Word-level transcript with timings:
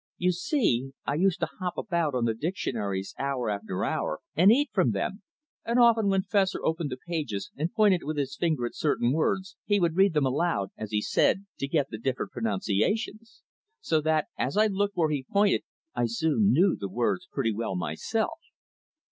You 0.17 0.31
see, 0.31 0.93
I 1.05 1.13
used 1.13 1.39
to 1.41 1.49
hop 1.59 1.77
about 1.77 2.15
on 2.15 2.25
the 2.25 2.33
dictionaries 2.33 3.13
hour 3.19 3.51
after 3.51 3.85
hour, 3.85 4.19
and 4.35 4.51
eat 4.51 4.71
from 4.73 4.93
them, 4.93 5.21
and 5.63 5.77
often 5.77 6.07
when 6.07 6.23
Fessor 6.23 6.65
opened 6.65 6.89
the 6.89 6.97
pages 7.07 7.51
and 7.55 7.71
pointed 7.71 8.01
with 8.03 8.17
his 8.17 8.35
finger 8.35 8.65
at 8.65 8.73
certain 8.73 9.13
words, 9.13 9.57
he 9.63 9.79
would 9.79 9.95
read 9.95 10.13
them 10.15 10.25
aloud, 10.25 10.69
as 10.75 10.89
he 10.89 11.03
said, 11.03 11.45
to 11.59 11.67
get 11.67 11.91
the 11.91 11.99
different 11.99 12.31
pronunciations; 12.31 13.43
so 13.79 14.01
that, 14.01 14.25
as 14.39 14.57
I 14.57 14.65
looked 14.65 14.97
where 14.97 15.11
he 15.11 15.23
pointed, 15.29 15.61
I 15.93 16.07
soon 16.07 16.51
knew 16.51 16.75
the 16.75 16.89
words 16.89 17.27
pretty 17.31 17.53
well 17.53 17.75
myself. 17.75 18.39